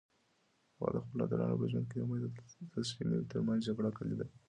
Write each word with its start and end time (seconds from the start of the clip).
هغه 0.77 0.89
د 0.93 0.97
خپلو 1.03 1.21
اتلانو 1.25 1.59
په 1.59 1.65
ژوند 1.71 1.85
کې 1.89 1.95
د 1.97 2.01
امید 2.05 2.21
او 2.25 2.31
تسلیمۍ 2.81 3.17
ترمنځ 3.31 3.59
جګړه 3.67 3.89
لیده. 4.09 4.25